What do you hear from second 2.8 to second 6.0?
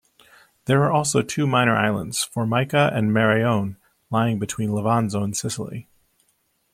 and Maraone, lying between Levanzo and Sicily.